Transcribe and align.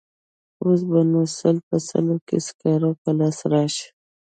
اوس 0.63 0.79
به 0.89 0.99
نو 1.11 1.21
سل 1.39 1.55
په 1.67 1.77
سلو 1.89 2.15
کې 2.27 2.37
سکاره 2.47 2.91
په 3.01 3.09
لاس 3.19 3.37
راشي. 3.51 3.87